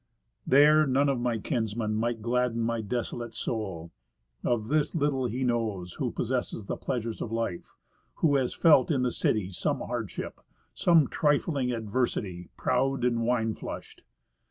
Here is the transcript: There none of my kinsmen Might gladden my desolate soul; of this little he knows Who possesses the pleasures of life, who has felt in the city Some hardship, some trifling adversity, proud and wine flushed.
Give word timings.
There 0.47 0.87
none 0.87 1.09
of 1.09 1.19
my 1.19 1.37
kinsmen 1.37 1.93
Might 1.93 2.23
gladden 2.23 2.59
my 2.63 2.81
desolate 2.81 3.35
soul; 3.35 3.91
of 4.43 4.67
this 4.67 4.95
little 4.95 5.27
he 5.27 5.43
knows 5.43 5.93
Who 5.99 6.09
possesses 6.09 6.65
the 6.65 6.75
pleasures 6.75 7.21
of 7.21 7.31
life, 7.31 7.75
who 8.15 8.35
has 8.37 8.55
felt 8.55 8.89
in 8.89 9.03
the 9.03 9.11
city 9.11 9.51
Some 9.51 9.77
hardship, 9.81 10.41
some 10.73 11.07
trifling 11.07 11.71
adversity, 11.71 12.49
proud 12.57 13.05
and 13.05 13.21
wine 13.21 13.53
flushed. 13.53 14.01